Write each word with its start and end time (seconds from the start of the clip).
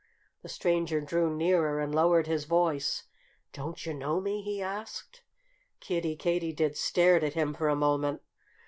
The 0.41 0.49
stranger 0.49 0.99
drew 0.99 1.29
nearer 1.31 1.79
and 1.79 1.93
lowered 1.93 2.25
his 2.25 2.45
voice. 2.45 3.03
"Don't 3.53 3.85
you 3.85 3.93
know 3.93 4.19
me?" 4.19 4.41
he 4.41 4.59
asked. 4.59 5.21
Kiddie 5.79 6.15
Katydid 6.17 6.75
stared 6.75 7.23
at 7.23 7.35
him 7.35 7.53
for 7.53 7.69
a 7.69 7.75
moment. 7.75 8.23